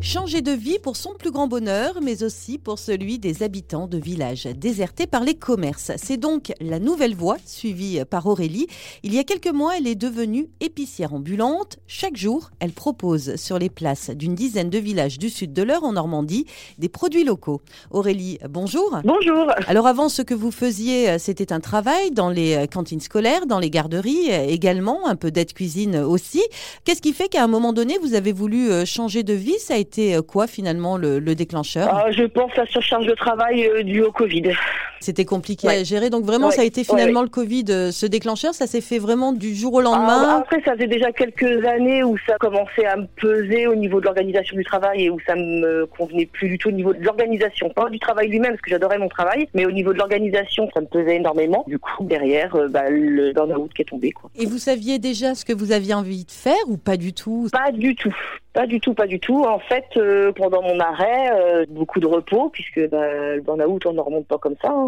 Changer 0.00 0.42
de 0.42 0.52
vie 0.52 0.78
pour 0.78 0.96
son 0.96 1.14
plus 1.14 1.32
grand 1.32 1.48
bonheur, 1.48 1.98
mais 2.00 2.22
aussi 2.22 2.56
pour 2.56 2.78
celui 2.78 3.18
des 3.18 3.42
habitants 3.42 3.88
de 3.88 3.98
villages 3.98 4.44
désertés 4.44 5.08
par 5.08 5.24
les 5.24 5.34
commerces. 5.34 5.90
C'est 5.96 6.16
donc 6.16 6.52
la 6.60 6.78
nouvelle 6.78 7.16
voie 7.16 7.36
suivie 7.44 8.00
par 8.08 8.26
Aurélie. 8.26 8.68
Il 9.02 9.12
y 9.12 9.18
a 9.18 9.24
quelques 9.24 9.52
mois, 9.52 9.76
elle 9.76 9.88
est 9.88 9.96
devenue 9.96 10.48
épicière 10.60 11.14
ambulante. 11.14 11.78
Chaque 11.88 12.16
jour, 12.16 12.50
elle 12.60 12.70
propose 12.70 13.34
sur 13.34 13.58
les 13.58 13.70
places 13.70 14.10
d'une 14.10 14.36
dizaine 14.36 14.70
de 14.70 14.78
villages 14.78 15.18
du 15.18 15.28
sud 15.30 15.52
de 15.52 15.62
l'Eure 15.62 15.82
en 15.82 15.94
Normandie 15.94 16.46
des 16.78 16.88
produits 16.88 17.24
locaux. 17.24 17.60
Aurélie, 17.90 18.38
bonjour. 18.48 19.00
Bonjour. 19.04 19.50
Alors 19.66 19.88
avant, 19.88 20.08
ce 20.08 20.22
que 20.22 20.34
vous 20.34 20.52
faisiez, 20.52 21.18
c'était 21.18 21.52
un 21.52 21.60
travail 21.60 22.12
dans 22.12 22.30
les 22.30 22.66
cantines 22.72 23.00
scolaires, 23.00 23.46
dans 23.46 23.58
les 23.58 23.70
garderies 23.70 24.30
également, 24.30 25.08
un 25.08 25.16
peu 25.16 25.32
d'aide 25.32 25.52
cuisine 25.52 25.96
aussi. 25.96 26.42
Qu'est-ce 26.84 27.02
qui 27.02 27.12
fait 27.12 27.28
qu'à 27.28 27.42
un 27.42 27.48
moment 27.48 27.72
donné, 27.72 27.98
vous 28.00 28.14
avez 28.14 28.32
voulu 28.32 28.70
euh, 28.70 28.84
changer 28.84 29.24
de 29.24 29.34
vie? 29.34 29.58
Ça 29.58 29.74
a 29.74 29.76
été 29.76 29.87
euh, 29.98 30.22
quoi 30.22 30.46
finalement 30.46 30.96
le, 30.96 31.20
déclencheur? 31.34 31.88
Ah, 31.90 32.10
Je 32.10 32.24
pense 32.24 32.52
à 32.56 32.62
la 32.62 32.66
surcharge 32.66 33.06
de 33.06 33.14
travail 33.14 33.66
euh, 33.66 33.82
due 33.82 34.02
au 34.02 34.12
Covid. 34.12 34.52
C'était 35.00 35.24
compliqué 35.24 35.68
à 35.68 35.84
gérer, 35.84 36.10
donc 36.10 36.24
vraiment 36.24 36.50
ça 36.50 36.62
a 36.62 36.64
été 36.64 36.84
finalement 36.84 37.22
le 37.22 37.28
Covid, 37.28 37.64
euh, 37.70 37.90
ce 37.90 38.06
déclencheur, 38.06 38.54
ça 38.54 38.66
s'est 38.66 38.80
fait 38.80 38.98
vraiment 38.98 39.32
du 39.32 39.54
jour 39.54 39.74
au 39.74 39.80
lendemain. 39.80 40.26
Ah, 40.28 40.38
après, 40.38 40.60
ça 40.64 40.74
faisait 40.74 40.86
déjà 40.86 41.12
quelques 41.12 41.64
années 41.64 42.02
où 42.02 42.16
ça 42.26 42.36
commençait 42.38 42.86
à 42.86 42.96
me 42.96 43.06
peser 43.20 43.66
au 43.66 43.74
niveau 43.74 44.00
de 44.00 44.06
l'organisation 44.06 44.56
du 44.56 44.64
travail 44.64 45.04
et 45.04 45.10
où 45.10 45.18
ça 45.26 45.34
me 45.34 45.86
convenait 45.86 46.26
plus 46.26 46.48
du 46.48 46.58
tout 46.58 46.68
au 46.68 46.72
niveau 46.72 46.92
de 46.92 47.02
l'organisation, 47.02 47.70
pas 47.70 47.88
du 47.90 47.98
travail 47.98 48.28
lui-même 48.28 48.52
parce 48.52 48.62
que 48.62 48.70
j'adorais 48.70 48.98
mon 48.98 49.08
travail, 49.08 49.48
mais 49.54 49.66
au 49.66 49.70
niveau 49.70 49.92
de 49.92 49.98
l'organisation, 49.98 50.68
ça 50.74 50.80
me 50.80 50.86
pesait 50.86 51.16
énormément. 51.16 51.64
Du 51.66 51.78
coup, 51.78 52.04
derrière, 52.04 52.56
bah, 52.70 52.90
le 52.90 53.32
burn-out 53.32 53.72
qui 53.74 53.82
est 53.82 53.86
tombé. 53.86 54.10
Quoi. 54.10 54.30
Et 54.36 54.46
vous 54.46 54.58
saviez 54.58 54.98
déjà 54.98 55.34
ce 55.34 55.44
que 55.44 55.52
vous 55.52 55.72
aviez 55.72 55.94
envie 55.94 56.24
de 56.24 56.30
faire 56.30 56.56
ou 56.66 56.76
pas 56.76 56.96
du 56.96 57.12
tout? 57.12 57.48
Pas 57.52 57.72
du 57.72 57.94
tout. 57.94 58.14
Pas 58.54 58.66
du 58.66 58.80
tout, 58.80 58.94
pas 58.94 59.06
du 59.06 59.20
tout. 59.20 59.44
En 59.44 59.60
fait, 59.60 59.84
euh, 59.96 60.32
pendant 60.32 60.62
mon 60.62 60.80
arrêt, 60.80 61.30
euh, 61.32 61.64
beaucoup 61.68 62.00
de 62.00 62.06
repos, 62.06 62.48
puisque 62.48 62.80
bah, 62.90 63.34
le 63.36 63.40
burn-out, 63.40 63.86
on 63.86 63.92
ne 63.92 64.00
remonte 64.00 64.26
pas 64.26 64.38
comme 64.38 64.56
ça. 64.60 64.70
Hein. 64.70 64.87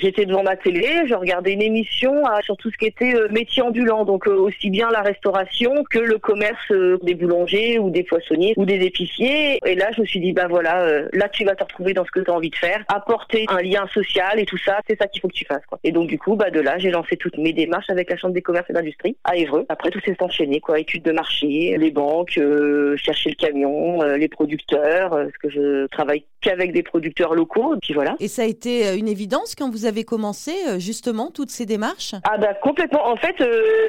J'étais 0.00 0.26
devant 0.26 0.42
ma 0.42 0.56
télé, 0.56 0.86
je 1.06 1.14
regardais 1.14 1.52
une 1.52 1.62
émission 1.62 2.12
euh, 2.26 2.40
sur 2.42 2.56
tout 2.56 2.70
ce 2.70 2.76
qui 2.76 2.86
était 2.86 3.14
métier 3.30 3.62
ambulant, 3.62 4.04
donc 4.04 4.26
aussi 4.26 4.70
bien 4.70 4.88
la 4.90 5.02
restauration 5.02 5.84
que 5.90 5.98
le 5.98 6.18
commerce 6.18 6.72
des 7.02 7.14
boulangers 7.14 7.78
ou 7.78 7.90
des 7.90 8.02
poissonniers 8.02 8.54
ou 8.56 8.64
des 8.64 8.84
épiciers. 8.84 9.58
Et 9.64 9.74
là, 9.74 9.90
je 9.94 10.00
me 10.00 10.06
suis 10.06 10.20
dit, 10.20 10.32
bah 10.32 10.46
voilà, 10.48 11.02
là 11.12 11.28
tu 11.28 11.44
vas 11.44 11.54
te 11.54 11.64
retrouver 11.64 11.94
dans 11.94 12.04
ce 12.04 12.10
que 12.10 12.20
tu 12.20 12.30
as 12.30 12.34
envie 12.34 12.50
de 12.50 12.56
faire, 12.56 12.84
apporter 12.88 13.46
un 13.48 13.62
lien 13.62 13.86
social 13.92 14.38
et 14.38 14.46
tout 14.46 14.58
ça, 14.58 14.78
c'est 14.88 14.98
ça 14.98 15.06
qu'il 15.06 15.20
faut 15.20 15.28
que 15.28 15.34
tu 15.34 15.44
fasses. 15.44 15.64
Quoi. 15.68 15.78
Et 15.84 15.92
donc 15.92 16.08
du 16.08 16.18
coup, 16.18 16.36
bah 16.36 16.50
de 16.50 16.60
là, 16.60 16.78
j'ai 16.78 16.90
lancé 16.90 17.16
toutes 17.16 17.38
mes 17.38 17.52
démarches 17.52 17.90
avec 17.90 18.10
la 18.10 18.16
Chambre 18.16 18.34
des 18.34 18.42
commerces 18.42 18.70
et 18.70 18.72
d'industrie 18.72 19.16
à 19.24 19.36
Évreux. 19.36 19.66
Après, 19.68 19.90
tout 19.90 20.00
s'est 20.04 20.16
enchaîné, 20.20 20.60
quoi, 20.60 20.78
études 20.78 21.02
de 21.02 21.12
marché, 21.12 21.76
les 21.78 21.90
banques 21.90 22.38
chercher 22.96 23.30
le 23.30 23.34
camion, 23.34 24.02
euh, 24.02 24.16
les 24.16 24.28
producteurs, 24.28 25.12
euh, 25.12 25.24
parce 25.24 25.38
que 25.38 25.50
je 25.50 25.86
travaille 25.88 26.24
qu'avec 26.40 26.72
des 26.72 26.82
producteurs 26.82 27.34
locaux, 27.34 27.74
et 27.74 27.78
puis 27.80 27.94
voilà. 27.94 28.16
Et 28.20 28.28
ça 28.28 28.42
a 28.42 28.44
été 28.44 28.86
euh, 28.86 28.96
une 28.96 29.08
évidence 29.08 29.35
quand 29.56 29.70
vous 29.70 29.86
avez 29.86 30.04
commencé 30.04 30.52
justement 30.78 31.30
toutes 31.30 31.50
ces 31.50 31.66
démarches? 31.66 32.14
Ah 32.24 32.38
bah 32.38 32.54
complètement. 32.54 33.06
En 33.06 33.16
fait, 33.16 33.36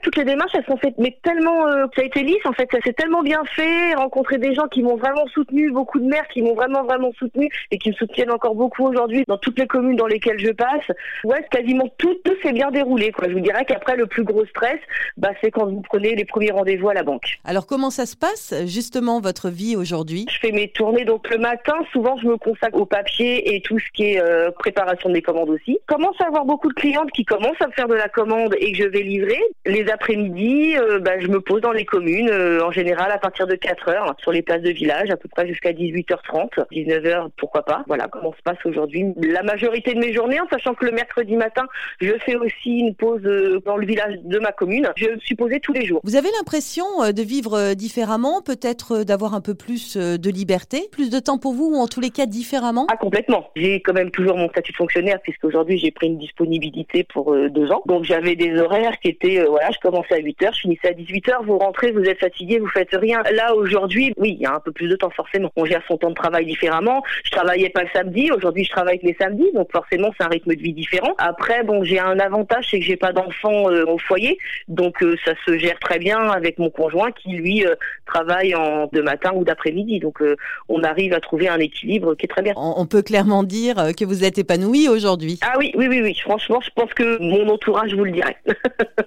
toutes 0.04 0.18
les 0.18 0.26
démarches 0.26 0.52
elles 0.56 0.66
sont 0.66 0.78
faites, 0.78 0.98
mais 0.98 1.18
tellement 1.24 1.66
ça 1.96 2.02
a 2.02 2.04
été 2.04 2.22
lisse. 2.24 2.46
En 2.46 2.54
fait, 2.54 2.68
ça 2.72 2.80
s'est 2.84 2.94
tellement 2.94 3.24
bien 3.24 3.42
fait. 3.56 3.94
Rencontrer 3.96 4.38
des 4.38 4.54
gens 4.54 4.68
qui 4.68 4.84
m'ont 4.84 4.98
vraiment 4.98 5.26
soutenu, 5.28 5.72
beaucoup 5.72 6.00
de 6.00 6.06
maires 6.06 6.28
qui 6.34 6.42
m'ont 6.42 6.56
vraiment 6.56 6.84
vraiment 6.84 7.12
soutenu 7.18 7.50
et 7.72 7.78
qui 7.78 7.90
me 7.90 7.94
soutiennent 7.96 8.32
encore 8.32 8.56
beaucoup 8.56 8.86
aujourd'hui 8.86 9.24
dans 9.28 9.38
toutes 9.38 9.60
les 9.60 9.68
communes 9.68 9.96
dans 9.96 10.08
lesquelles 10.08 10.40
je 10.40 10.52
passe. 10.52 10.86
Ouais, 11.24 11.46
quasiment 11.52 11.90
tout, 11.98 12.16
tout 12.24 12.36
s'est 12.44 12.54
bien 12.54 12.72
déroulé. 12.72 13.12
Quoi. 13.12 13.30
Je 13.30 13.34
vous 13.34 13.40
dirais 13.40 13.66
qu'après 13.66 13.96
le 13.96 14.08
plus 14.08 14.24
gros 14.24 14.46
stress, 14.48 14.80
bah, 15.18 15.32
c'est 15.42 15.52
quand 15.52 15.66
vous 15.66 15.82
prenez 15.82 16.16
les 16.16 16.26
premiers 16.26 16.52
rendez-vous 16.52 16.90
à 16.90 16.94
la 16.94 17.04
banque. 17.04 17.40
Alors 17.46 17.68
comment 17.68 17.90
ça 17.90 18.06
se 18.06 18.16
passe 18.16 18.54
justement 18.66 19.20
votre 19.22 19.50
vie 19.50 19.76
aujourd'hui? 19.76 20.26
Je 20.30 20.40
fais 20.40 20.52
mes 20.52 20.70
tournées 20.70 21.06
donc 21.06 21.30
le 21.30 21.38
matin. 21.38 21.76
Souvent, 21.92 22.18
je 22.18 22.28
me 22.28 22.38
consacre 22.38 22.78
au 22.78 22.86
papier 22.86 23.56
et 23.56 23.62
tout 23.62 23.80
ce 23.80 23.86
qui 23.94 24.14
est 24.14 24.22
euh, 24.22 24.52
préparation 24.52 25.10
des 25.10 25.22
commandes 25.22 25.37
aussi. 25.44 25.78
Je 25.82 25.96
commence 25.96 26.20
à 26.22 26.28
avoir 26.28 26.46
beaucoup 26.46 26.70
de 26.70 26.74
clientes 26.74 27.12
qui 27.12 27.26
commencent 27.26 27.62
à 27.62 27.68
me 27.68 27.72
faire 27.72 27.88
de 27.88 27.96
la 27.96 28.10
commande 28.10 28.56
et 28.60 28.72
que 28.72 28.78
je 28.78 28.88
vais 28.88 29.02
livrer. 29.02 29.40
Les 29.66 29.90
après-midi, 29.90 30.78
euh, 30.78 31.00
bah, 31.00 31.20
je 31.20 31.28
me 31.28 31.42
pose 31.42 31.62
dans 31.62 31.72
les 31.72 31.86
communes, 31.86 32.30
euh, 32.30 32.66
en 32.66 32.72
général 32.72 33.12
à 33.12 33.18
partir 33.18 33.48
de 33.48 33.56
4 33.56 33.90
heures, 33.90 34.16
sur 34.20 34.32
les 34.32 34.42
places 34.42 34.62
de 34.62 34.72
village, 34.72 35.10
à 35.10 35.18
peu 35.18 35.28
près 35.30 35.48
jusqu'à 35.48 35.72
18h30, 35.72 36.66
19h, 36.72 37.30
pourquoi 37.38 37.64
pas. 37.64 37.84
Voilà 37.88 38.08
comment 38.08 38.34
se 38.34 38.42
passe 38.44 38.58
aujourd'hui 38.66 39.06
la 39.22 39.44
majorité 39.44 39.94
de 39.94 40.00
mes 40.00 40.14
journées, 40.14 40.40
en 40.40 40.48
sachant 40.50 40.74
que 40.74 40.86
le 40.86 40.92
mercredi 40.92 41.36
matin, 41.36 41.66
je 42.02 42.14
fais 42.26 42.36
aussi 42.36 42.80
une 42.80 42.96
pause 42.96 43.22
dans 43.66 43.78
le 43.78 43.86
village 43.86 44.16
de 44.24 44.40
ma 44.40 44.52
commune. 44.52 44.90
Je 44.96 45.18
suis 45.20 45.36
posée 45.36 45.60
tous 45.60 45.74
les 45.74 45.86
jours. 45.86 46.02
Vous 46.04 46.16
avez 46.16 46.30
l'impression 46.38 46.86
de 47.12 47.22
vivre 47.22 47.74
différemment, 47.74 48.42
peut-être 48.42 49.04
d'avoir 49.04 49.34
un 49.34 49.42
peu 49.42 49.56
plus 49.56 49.98
euh, 49.98 50.18
de 50.18 50.30
liberté, 50.30 50.88
plus 50.92 51.10
de 51.10 51.20
temps 51.20 51.38
pour 51.38 51.54
vous 51.54 51.76
ou 51.76 51.76
en 51.76 51.88
tous 51.88 52.00
les 52.00 52.10
cas 52.10 52.26
différemment? 52.26 52.88
Ah 52.90 52.98
complètement. 52.98 53.50
J'ai 53.56 53.82
quand 53.82 53.94
même 53.94 54.12
toujours 54.12 54.38
mon 54.38 54.50
statut 54.50 54.72
de 54.72 54.78
fonctionnaire 54.78 55.20
puisqu'aujourd'hui 55.28 55.78
j'ai 55.78 55.92
pris 55.92 56.08
une 56.08 56.18
disponibilité 56.18 57.04
pour 57.04 57.34
euh, 57.34 57.50
deux 57.50 57.70
ans. 57.72 57.82
Donc 57.86 58.06
j'avais 58.06 58.36
des 58.36 58.58
horaires 58.58 58.98
qui 59.00 59.10
étaient, 59.10 59.42
euh, 59.42 59.50
voilà, 59.50 59.70
je 59.72 59.80
commençais 59.80 60.16
à 60.16 60.20
8h, 60.20 60.56
je 60.56 60.62
finissais 60.62 60.88
à 60.88 60.94
18h, 60.94 61.46
vous 61.46 61.58
rentrez, 61.58 61.92
vous 61.92 62.04
êtes 62.04 62.20
fatigué, 62.20 62.60
vous 62.60 62.68
faites 62.70 62.96
rien. 62.96 63.22
Là 63.34 63.54
aujourd'hui, 63.54 64.14
oui, 64.18 64.38
il 64.40 64.42
y 64.42 64.46
a 64.46 64.56
un 64.56 64.60
peu 64.62 64.72
plus 64.72 64.88
de 64.88 64.96
temps 64.96 65.10
forcément. 65.10 65.52
On 65.58 65.66
gère 65.66 65.84
son 65.88 65.98
temps 65.98 66.10
de 66.10 66.16
travail 66.16 66.46
différemment. 66.46 67.04
Je 67.26 67.32
travaillais 67.32 67.70
pas 67.70 67.84
le 67.84 67.90
samedi, 67.94 68.32
aujourd'hui 68.32 68.64
je 68.64 68.72
travaille 68.72 69.00
les 69.04 69.16
samedis, 69.20 69.52
donc 69.54 69.72
forcément 69.72 70.12
c'est 70.18 70.24
un 70.24 70.30
rythme 70.30 70.56
de 70.56 70.62
vie 70.62 70.74
différent. 70.74 71.14
Après, 71.18 71.64
bon, 71.64 71.84
j'ai 71.84 72.00
un 72.00 72.20
avantage, 72.20 72.68
c'est 72.72 72.80
que 72.80 72.86
j'ai 72.86 72.96
pas 72.96 73.12
d'enfants 73.12 73.66
au 73.66 73.98
foyer, 73.98 74.38
donc 74.68 75.04
ça 75.26 75.34
se 75.46 75.58
gère 75.58 75.80
très 75.80 76.00
bien 76.00 76.20
avec 76.20 76.58
mon 76.58 76.70
conjoint 76.70 77.12
qui 77.12 77.32
lui 77.32 77.66
travaille 78.06 78.56
en 78.56 78.88
de 78.92 79.02
matin 79.02 79.32
ou 79.36 79.44
d'après-midi. 79.44 80.00
Donc 80.00 80.22
euh, 80.22 80.36
on 80.70 80.84
arrive 80.84 81.14
à 81.14 81.20
trouver 81.20 81.48
un 81.48 81.60
équilibre 81.60 82.16
qui 82.16 82.26
est 82.26 82.30
très 82.30 82.42
bien. 82.42 82.54
On 82.56 82.86
peut 82.86 83.02
clairement 83.02 83.44
dire 83.44 83.80
euh, 83.80 83.92
que 83.92 84.06
vous 84.06 84.24
êtes 84.24 84.38
épanouie 84.38 84.88
aujourd'hui. 84.90 85.17
Ah 85.42 85.56
oui, 85.58 85.72
oui, 85.76 85.88
oui, 85.88 86.02
oui. 86.02 86.16
Franchement, 86.16 86.60
je 86.62 86.70
pense 86.76 86.94
que 86.94 87.22
mon 87.22 87.50
entourage 87.50 87.94
vous 87.94 88.04
le 88.04 88.12
dirait. 88.12 88.38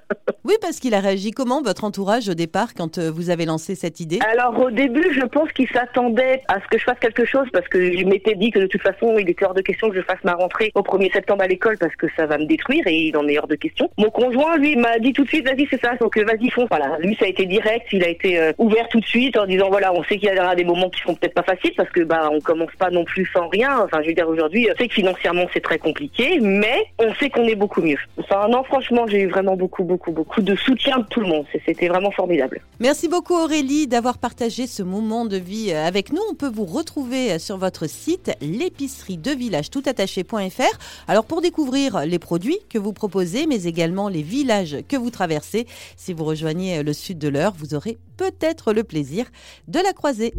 oui, 0.51 0.57
parce 0.61 0.81
qu'il 0.81 0.95
a 0.95 1.01
réagi 1.01 1.31
comment 1.31 1.63
votre 1.63 1.85
entourage 1.85 2.29
au 2.29 2.35
départ 2.35 2.75
quand 2.75 2.99
euh, 2.99 3.09
vous 3.09 3.31
avez 3.31 3.45
lancé 3.45 3.77
cette 3.77 4.01
idée? 4.01 4.19
Alors 4.33 4.59
au 4.59 4.73
début, 4.73 5.15
je 5.15 5.25
pense 5.25 5.53
qu'il 5.53 5.69
s'attendait 5.69 6.43
à 6.49 6.61
ce 6.61 6.67
que 6.67 6.77
je 6.77 6.83
fasse 6.83 6.99
quelque 6.99 7.25
chose 7.25 7.47
parce 7.53 7.69
que 7.69 7.97
je 7.97 8.05
m'étais 8.05 8.35
dit 8.35 8.51
que 8.51 8.59
de 8.59 8.67
toute 8.67 8.83
façon, 8.83 9.17
il 9.17 9.31
était 9.31 9.45
hors 9.45 9.55
de 9.55 9.61
question 9.61 9.91
que 9.91 9.97
je 9.97 10.03
fasse 10.03 10.19
ma 10.25 10.33
rentrée 10.33 10.73
au 10.75 10.81
1er 10.81 11.13
septembre 11.13 11.45
à 11.45 11.47
l'école 11.47 11.79
parce 11.79 11.95
que 11.95 12.09
ça 12.17 12.27
va 12.27 12.37
me 12.37 12.47
détruire 12.47 12.85
et 12.89 12.97
il 12.97 13.17
en 13.17 13.29
est 13.29 13.39
hors 13.39 13.47
de 13.47 13.55
question. 13.55 13.89
Mon 13.97 14.11
conjoint, 14.11 14.57
lui, 14.57 14.75
m'a 14.75 14.99
dit 14.99 15.13
tout 15.13 15.23
de 15.23 15.29
suite, 15.29 15.47
vas-y, 15.47 15.69
c'est 15.71 15.81
ça, 15.81 15.95
donc 16.01 16.19
vas-y, 16.19 16.51
fonce. 16.51 16.69
Voilà, 16.69 16.99
lui, 16.99 17.15
ça 17.21 17.27
a 17.27 17.29
été 17.29 17.47
direct, 17.47 17.87
il 17.93 18.03
a 18.03 18.09
été 18.09 18.51
ouvert 18.59 18.89
tout 18.89 18.99
de 18.99 19.07
suite 19.07 19.37
en 19.37 19.47
disant, 19.47 19.69
voilà, 19.71 19.95
on 19.95 20.03
sait 20.03 20.19
qu'il 20.19 20.35
y 20.35 20.41
aura 20.41 20.57
des 20.57 20.65
moments 20.65 20.91
qui 20.91 21.01
sont 21.03 21.15
peut-être 21.15 21.35
pas 21.35 21.45
faciles 21.45 21.75
parce 21.77 21.91
que 21.91 22.01
bah 22.01 22.29
on 22.33 22.41
commence 22.41 22.75
pas 22.77 22.91
non 22.91 23.05
plus 23.05 23.27
sans 23.33 23.47
rien. 23.47 23.83
Enfin, 23.85 24.03
je 24.03 24.09
veux 24.09 24.15
dire 24.15 24.29
aujourd'hui, 24.29 24.69
sait 24.77 24.89
que 24.89 24.95
financièrement 24.95 25.47
c'est 25.53 25.63
très 25.63 25.79
compliqué, 25.79 26.41
mais 26.41 26.87
on 26.99 27.15
sait 27.15 27.31
qu'on 27.31 27.45
est 27.45 27.55
beaucoup 27.55 27.83
mieux. 27.83 27.99
Enfin, 28.19 28.49
non, 28.49 28.65
franchement, 28.65 29.07
j'ai 29.07 29.21
eu 29.21 29.29
vraiment 29.29 29.55
beaucoup, 29.55 29.85
beaucoup, 29.85 30.11
beaucoup 30.11 30.40
de 30.43 30.57
soutien 30.57 30.99
de 30.99 31.05
tout 31.05 31.21
le 31.21 31.27
monde. 31.27 31.47
C'était 31.65 31.89
vraiment 31.89 32.11
formidable. 32.11 32.61
Merci 32.79 33.09
beaucoup 33.09 33.35
Aurélie 33.35 33.87
d'avoir 33.87 34.19
partagé 34.19 34.67
ce 34.67 34.83
moment 34.83 35.27
de 35.27 35.37
vie 35.37 35.73
euh, 35.73 35.87
avec 35.87 36.13
nous. 36.13 36.23
On 36.31 36.35
peut 36.35 36.51
vous 36.51 36.65
retrouver 36.65 37.33
euh, 37.33 37.39
sur 37.39 37.59
votre 37.59 37.89
site 37.89 38.33
l'épicerie 38.41 39.19
de 39.19 39.31
village 39.31 39.71
toutattaché.fr. 39.71 40.79
Alors 41.09 41.25
pour 41.25 41.41
découvrir 41.41 42.07
les 42.07 42.19
produits 42.19 42.59
que 42.69 42.79
vous 42.79 42.93
proposez, 42.93 43.47
mais 43.47 43.65
également 43.65 44.09
les 44.09 44.23
villages 44.23 44.79
que 44.89 44.97
vous 44.97 45.11
traversez, 45.11 45.67
si 45.97 46.13
vous 46.13 46.25
rejoignez 46.25 46.79
euh, 46.79 46.83
le 46.83 46.93
sud 46.93 47.19
de 47.19 47.29
l'Eure, 47.29 47.55
vous 47.57 47.75
aurez 47.75 47.99
peut-être 48.17 48.73
le 48.73 48.85
plaisir 48.85 49.27
de 49.69 49.81
la 49.81 49.93
croiser. 49.93 50.33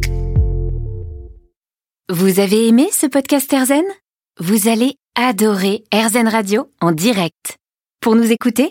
Vous 2.08 2.40
avez 2.40 2.68
aimé 2.68 2.88
ce 2.92 3.06
podcast 3.06 3.52
Erzen 3.52 3.84
Vous 4.38 4.68
allez 4.68 4.96
adorer 5.14 5.84
Erzen 5.92 6.28
Radio 6.28 6.68
en 6.80 6.92
direct. 6.92 7.56
Pour 8.00 8.16
nous 8.16 8.32
écouter, 8.32 8.70